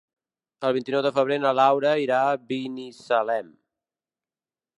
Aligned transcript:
El 0.69 0.71
vint-i-nou 0.77 1.03
de 1.07 1.11
febrer 1.17 1.37
na 1.43 1.51
Laura 1.59 1.93
irà 2.05 2.25
a 2.31 2.41
Binissalem. 2.53 3.53